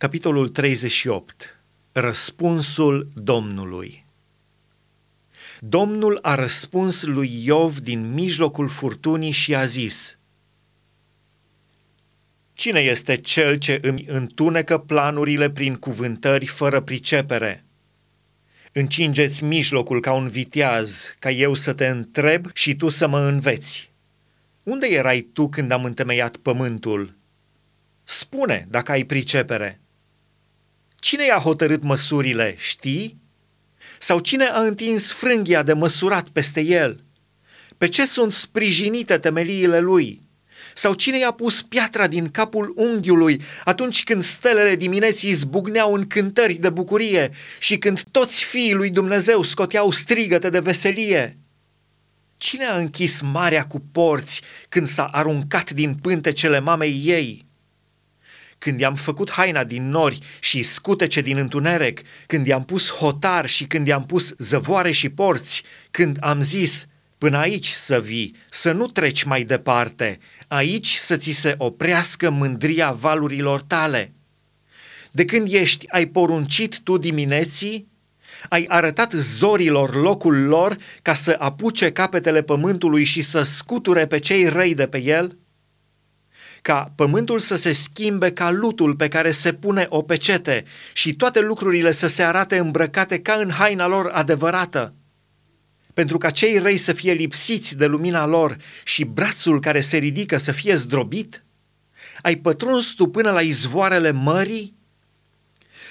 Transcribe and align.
Capitolul 0.00 0.48
38. 0.48 1.60
Răspunsul 1.92 3.08
Domnului. 3.14 4.06
Domnul 5.58 6.18
a 6.22 6.34
răspuns 6.34 7.02
lui 7.02 7.44
Iov 7.44 7.78
din 7.78 8.12
mijlocul 8.12 8.68
furtunii 8.68 9.30
și 9.30 9.54
a 9.54 9.64
zis: 9.64 10.18
Cine 12.52 12.80
este 12.80 13.16
cel 13.16 13.56
ce 13.56 13.78
îmi 13.82 14.04
întunecă 14.08 14.78
planurile 14.78 15.50
prin 15.50 15.74
cuvântări 15.74 16.46
fără 16.46 16.80
pricepere? 16.80 17.64
Încingeți 18.72 19.44
mijlocul 19.44 20.00
ca 20.00 20.12
un 20.12 20.28
viteaz, 20.28 21.14
ca 21.18 21.30
eu 21.30 21.54
să 21.54 21.72
te 21.72 21.86
întreb 21.86 22.46
și 22.52 22.76
tu 22.76 22.88
să 22.88 23.08
mă 23.08 23.20
înveți. 23.20 23.92
Unde 24.62 24.86
erai 24.86 25.20
tu 25.20 25.48
când 25.48 25.70
am 25.70 25.84
întemeiat 25.84 26.36
pământul? 26.36 27.16
Spune 28.04 28.66
dacă 28.70 28.92
ai 28.92 29.04
pricepere. 29.04 29.80
Cine 31.00 31.24
i-a 31.24 31.38
hotărât 31.38 31.82
măsurile, 31.82 32.54
știi? 32.58 33.20
Sau 33.98 34.18
cine 34.18 34.44
a 34.44 34.60
întins 34.60 35.12
frânghia 35.12 35.62
de 35.62 35.72
măsurat 35.72 36.28
peste 36.28 36.60
el? 36.60 37.04
Pe 37.78 37.88
ce 37.88 38.06
sunt 38.06 38.32
sprijinite 38.32 39.18
temeliile 39.18 39.80
lui? 39.80 40.20
Sau 40.74 40.94
cine 40.94 41.18
i-a 41.18 41.30
pus 41.30 41.62
piatra 41.62 42.06
din 42.06 42.30
capul 42.30 42.72
unghiului 42.76 43.42
atunci 43.64 44.04
când 44.04 44.22
stelele 44.22 44.76
dimineții 44.76 45.32
zbucneau 45.32 45.94
în 45.94 46.06
cântări 46.06 46.54
de 46.54 46.70
bucurie 46.70 47.30
și 47.58 47.78
când 47.78 48.02
toți 48.02 48.44
fiii 48.44 48.74
lui 48.74 48.90
Dumnezeu 48.90 49.42
scoteau 49.42 49.90
strigăte 49.90 50.50
de 50.50 50.58
veselie? 50.58 51.36
Cine 52.36 52.64
a 52.64 52.76
închis 52.76 53.20
marea 53.20 53.66
cu 53.66 53.82
porți 53.92 54.40
când 54.68 54.86
s-a 54.86 55.04
aruncat 55.04 55.70
din 55.70 55.94
pântecele 55.94 56.60
mamei 56.60 57.02
ei? 57.04 57.48
Când 58.60 58.80
i-am 58.80 58.94
făcut 58.94 59.30
haina 59.30 59.64
din 59.64 59.88
nori 59.88 60.18
și 60.40 60.62
scutece 60.62 61.20
din 61.20 61.36
întuneric, 61.36 62.00
când 62.26 62.46
i-am 62.46 62.64
pus 62.64 62.90
hotar 62.90 63.48
și 63.48 63.64
când 63.64 63.86
i-am 63.86 64.04
pus 64.06 64.34
zăvoare 64.38 64.90
și 64.90 65.08
porți, 65.08 65.62
când 65.90 66.16
am 66.20 66.40
zis, 66.40 66.86
până 67.18 67.38
aici 67.38 67.68
să 67.68 68.00
vii, 68.00 68.34
să 68.50 68.72
nu 68.72 68.86
treci 68.86 69.22
mai 69.22 69.42
departe, 69.42 70.18
aici 70.48 70.94
să 70.94 71.16
ți 71.16 71.30
se 71.30 71.54
oprească 71.58 72.30
mândria 72.30 72.90
valurilor 72.90 73.60
tale. 73.62 74.12
De 75.10 75.24
când 75.24 75.52
ești, 75.52 75.88
ai 75.88 76.06
poruncit 76.06 76.80
tu 76.80 76.98
dimineții, 76.98 77.88
ai 78.48 78.64
arătat 78.68 79.12
zorilor 79.12 79.94
locul 79.94 80.42
lor 80.42 80.76
ca 81.02 81.14
să 81.14 81.36
apuce 81.38 81.92
capetele 81.92 82.42
pământului 82.42 83.04
și 83.04 83.22
să 83.22 83.42
scuture 83.42 84.06
pe 84.06 84.18
cei 84.18 84.48
răi 84.48 84.74
de 84.74 84.86
pe 84.86 85.02
el? 85.02 85.38
Ca 86.62 86.92
pământul 86.94 87.38
să 87.38 87.56
se 87.56 87.72
schimbe 87.72 88.32
ca 88.32 88.50
lutul 88.50 88.94
pe 88.94 89.08
care 89.08 89.30
se 89.30 89.52
pune 89.52 89.86
o 89.88 90.02
pecete 90.02 90.64
și 90.92 91.14
toate 91.14 91.40
lucrurile 91.40 91.92
să 91.92 92.06
se 92.06 92.22
arate 92.22 92.58
îmbrăcate 92.58 93.20
ca 93.20 93.32
în 93.32 93.50
haina 93.50 93.86
lor 93.86 94.06
adevărată. 94.06 94.94
Pentru 95.94 96.18
ca 96.18 96.30
cei 96.30 96.58
răi 96.58 96.76
să 96.76 96.92
fie 96.92 97.12
lipsiți 97.12 97.76
de 97.76 97.86
lumina 97.86 98.26
lor 98.26 98.56
și 98.84 99.04
brațul 99.04 99.60
care 99.60 99.80
se 99.80 99.96
ridică 99.96 100.36
să 100.36 100.52
fie 100.52 100.74
zdrobit? 100.74 101.44
Ai 102.22 102.36
pătruns 102.36 102.86
tu 102.86 103.06
până 103.06 103.30
la 103.30 103.40
izvoarele 103.40 104.10
mării? 104.10 104.74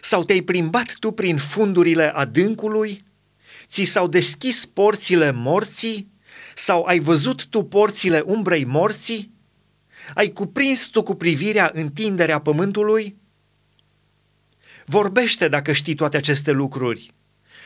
Sau 0.00 0.24
te-ai 0.24 0.40
plimbat 0.40 0.94
tu 0.98 1.10
prin 1.10 1.36
fundurile 1.36 2.12
adâncului? 2.14 3.04
Ți 3.66 3.82
s-au 3.82 4.08
deschis 4.08 4.66
porțile 4.66 5.30
morții? 5.30 6.12
Sau 6.54 6.82
ai 6.82 6.98
văzut 6.98 7.46
tu 7.46 7.62
porțile 7.62 8.22
umbrei 8.26 8.64
morții? 8.64 9.33
Ai 10.14 10.28
cuprins 10.28 10.86
tu 10.86 11.02
cu 11.02 11.14
privirea 11.14 11.70
întinderea 11.72 12.40
pământului? 12.40 13.16
Vorbește 14.84 15.48
dacă 15.48 15.72
știi 15.72 15.94
toate 15.94 16.16
aceste 16.16 16.50
lucruri. 16.50 17.14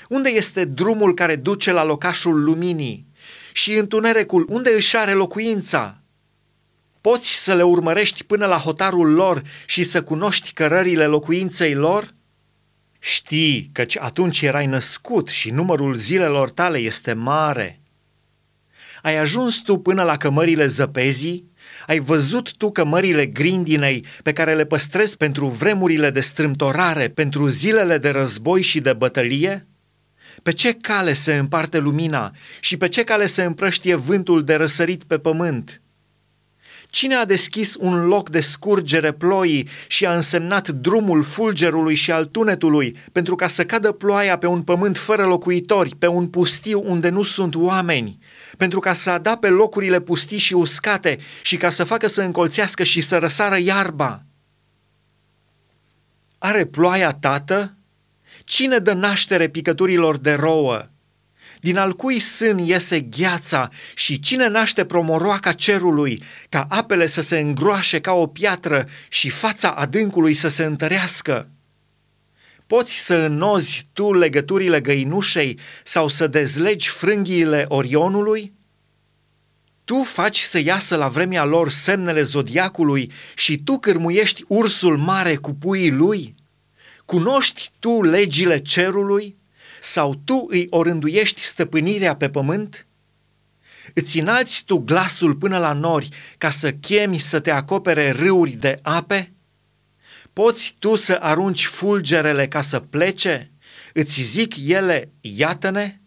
Unde 0.09 0.29
este 0.29 0.65
drumul 0.65 1.15
care 1.15 1.37
duce 1.37 1.73
la 1.73 1.85
locașul 1.85 2.45
luminii? 2.45 3.07
Și 3.53 3.73
întunericul, 3.73 4.47
unde 4.49 4.71
își 4.71 4.97
are 4.97 5.13
locuința? 5.13 6.03
Poți 7.01 7.43
să 7.43 7.55
le 7.55 7.63
urmărești 7.63 8.25
până 8.25 8.47
la 8.47 8.57
hotarul 8.57 9.13
lor 9.13 9.43
și 9.67 9.83
să 9.83 10.03
cunoști 10.03 10.53
cărările 10.53 11.07
locuinței 11.07 11.75
lor? 11.75 12.15
Știi 12.99 13.71
căci 13.73 13.97
atunci 13.99 14.43
erai 14.43 14.67
născut 14.67 15.29
și 15.29 15.51
numărul 15.51 15.95
zilelor 15.95 16.51
tale 16.51 16.79
este 16.79 17.13
mare. 17.13 17.81
Ai 19.03 19.17
ajuns 19.17 19.57
tu 19.57 19.79
până 19.79 20.03
la 20.03 20.17
cămările 20.17 20.67
zăpezii 20.67 21.48
ai 21.87 21.99
văzut 21.99 22.57
tu 22.57 22.71
că 22.71 22.85
mările 22.85 23.27
grindinei 23.27 24.05
pe 24.23 24.33
care 24.33 24.55
le 24.55 24.65
păstrezi 24.65 25.17
pentru 25.17 25.47
vremurile 25.47 26.11
de 26.11 26.21
strâmtorare, 26.21 27.09
pentru 27.09 27.49
zilele 27.49 27.99
de 27.99 28.09
război 28.09 28.63
și 28.63 28.81
de 28.81 28.93
bătălie? 28.93 29.67
Pe 30.43 30.53
ce 30.53 30.73
cale 30.73 31.13
se 31.13 31.35
împarte 31.37 31.79
lumina 31.79 32.33
și 32.61 32.77
pe 32.77 32.89
ce 32.89 33.05
cale 33.05 33.27
se 33.27 33.43
împrăștie 33.43 33.95
vântul 33.95 34.45
de 34.45 34.55
răsărit 34.55 35.05
pe 35.05 35.19
pământ? 35.19 35.83
Cine 36.91 37.15
a 37.15 37.25
deschis 37.25 37.77
un 37.79 38.07
loc 38.07 38.31
de 38.31 38.41
scurgere 38.41 39.13
ploii 39.13 39.69
și 39.87 40.07
a 40.07 40.15
însemnat 40.15 40.69
drumul 40.69 41.23
fulgerului 41.23 41.95
și 41.95 42.11
al 42.11 42.25
tunetului 42.25 42.97
pentru 43.13 43.35
ca 43.35 43.47
să 43.47 43.65
cadă 43.65 43.93
ploaia 43.93 44.39
pe 44.39 44.47
un 44.47 44.63
pământ 44.63 44.97
fără 44.97 45.27
locuitori, 45.27 45.97
pe 45.99 46.07
un 46.07 46.29
pustiu 46.29 46.83
unde 46.87 47.09
nu 47.09 47.23
sunt 47.23 47.55
oameni, 47.55 48.19
pentru 48.59 48.81
ca 48.81 48.93
să 48.93 49.11
adape 49.11 49.49
locurile 49.49 50.01
pustii 50.01 50.39
și 50.39 50.55
uscate 50.55 51.19
și 51.43 51.57
ca 51.57 51.69
să 51.69 51.85
facă 51.85 52.07
să 52.07 52.23
încolțească 52.23 52.83
și 52.83 53.01
să 53.01 53.17
răsară 53.17 53.59
iarba? 53.59 54.23
Are 56.39 56.65
ploaia 56.65 57.13
tată? 57.13 57.77
Cine 58.45 58.79
dă 58.79 58.93
naștere 58.93 59.49
picăturilor 59.49 60.17
de 60.17 60.33
rouă? 60.33 60.89
din 61.61 61.77
al 61.77 61.93
cui 61.93 62.19
sân 62.19 62.59
iese 62.59 63.01
gheața 63.01 63.69
și 63.95 64.19
cine 64.21 64.49
naște 64.49 64.85
promoroaca 64.85 65.53
cerului, 65.53 66.23
ca 66.49 66.67
apele 66.69 67.07
să 67.07 67.21
se 67.21 67.39
îngroașe 67.39 68.01
ca 68.01 68.13
o 68.13 68.27
piatră 68.27 68.89
și 69.09 69.31
fața 69.31 69.71
adâncului 69.71 70.35
să 70.35 70.49
se 70.49 70.65
întărească? 70.65 71.49
Poți 72.69 72.99
să 73.05 73.15
înnozi 73.15 73.89
tu 73.93 74.13
legăturile 74.13 74.81
găinușei 74.81 75.59
sau 75.85 76.09
să 76.09 76.27
dezlegi 76.27 76.89
frânghiile 76.89 77.65
Orionului? 77.69 78.53
Tu 79.85 80.03
faci 80.03 80.39
să 80.39 80.59
iasă 80.59 80.97
la 80.97 81.09
vremea 81.09 81.45
lor 81.45 81.71
semnele 81.71 82.23
zodiacului 82.23 83.13
și 83.35 83.59
tu 83.59 83.79
cârmuiești 83.79 84.45
ursul 84.49 84.97
mare 84.97 85.37
cu 85.37 85.55
puii 85.55 85.91
lui? 85.91 86.35
Cunoști 87.05 87.71
tu 87.79 88.03
legile 88.03 88.59
cerului? 88.59 89.37
Sau 89.81 90.21
tu 90.25 90.47
îi 90.49 90.67
orânduiești 90.71 91.41
stăpânirea 91.41 92.17
pe 92.17 92.29
pământ? 92.29 92.87
Îți 93.95 94.19
înalți 94.19 94.65
tu 94.65 94.79
glasul 94.79 95.35
până 95.35 95.59
la 95.59 95.73
nori 95.73 96.09
ca 96.39 96.51
să 96.51 96.73
chemi 96.73 97.19
să 97.19 97.41
te 97.41 97.51
acopere 97.51 98.11
râuri 98.11 98.51
de 98.51 98.79
ape? 98.83 99.33
Poți 100.39 100.77
tu 100.79 100.95
să 100.95 101.19
arunci 101.21 101.67
fulgerele 101.67 102.49
ca 102.49 102.61
să 102.61 102.79
plece? 102.79 103.51
Îți 103.93 104.23
zic 104.23 104.55
ele, 104.67 105.13
iată-ne? 105.21 105.99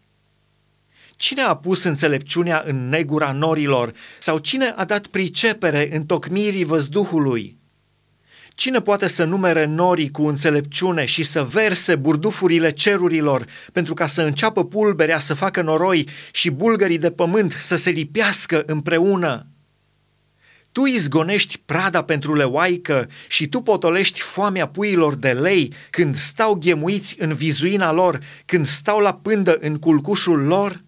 Cine 1.15 1.41
a 1.41 1.55
pus 1.55 1.83
înțelepciunea 1.83 2.63
în 2.65 2.89
negura 2.89 3.31
norilor 3.31 3.93
sau 4.19 4.37
cine 4.37 4.73
a 4.75 4.85
dat 4.85 5.07
pricepere 5.07 5.95
în 5.95 6.05
tocmirii 6.05 6.63
văzduhului? 6.63 7.57
Cine 8.55 8.81
poate 8.81 9.07
să 9.07 9.23
numere 9.23 9.65
norii 9.65 10.11
cu 10.11 10.27
înțelepciune 10.27 11.05
și 11.05 11.23
să 11.23 11.43
verse 11.43 11.95
burdufurile 11.95 12.71
cerurilor 12.71 13.45
pentru 13.73 13.93
ca 13.93 14.07
să 14.07 14.21
înceapă 14.21 14.65
pulberea 14.65 15.19
să 15.19 15.33
facă 15.33 15.61
noroi 15.61 16.07
și 16.31 16.49
bulgării 16.49 16.97
de 16.97 17.11
pământ 17.11 17.51
să 17.51 17.75
se 17.75 17.89
lipească 17.89 18.63
împreună? 18.65 19.50
Tu 20.71 20.85
izgonești 20.85 21.61
prada 21.65 22.03
pentru 22.03 22.35
leoaică 22.35 23.09
și 23.27 23.47
tu 23.47 23.61
potolești 23.61 24.21
foamea 24.21 24.67
puilor 24.67 25.15
de 25.15 25.31
lei 25.31 25.73
când 25.89 26.15
stau 26.15 26.53
ghemuiți 26.53 27.15
în 27.19 27.33
vizuina 27.33 27.91
lor, 27.91 28.19
când 28.45 28.65
stau 28.65 28.99
la 28.99 29.13
pândă 29.13 29.57
în 29.59 29.77
culcușul 29.77 30.39
lor? 30.39 30.83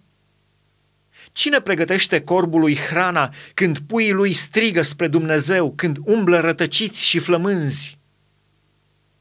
Cine 1.32 1.60
pregătește 1.60 2.22
corbului 2.22 2.76
hrana 2.76 3.34
când 3.54 3.80
puii 3.80 4.12
lui 4.12 4.34
strigă 4.34 4.82
spre 4.82 5.08
Dumnezeu, 5.08 5.74
când 5.76 5.98
umblă 6.04 6.40
rătăciți 6.40 7.06
și 7.06 7.20
flămânzi? 7.20 7.98